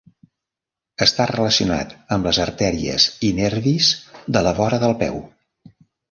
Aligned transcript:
Està 1.05 1.25
relacionat 1.31 1.91
amb 2.15 2.29
les 2.29 2.39
artèries 2.45 3.05
i 3.27 3.29
nervis 3.41 3.89
de 4.37 4.43
la 4.49 4.55
vora 4.61 4.81
del 4.85 4.97
peu. 5.03 5.21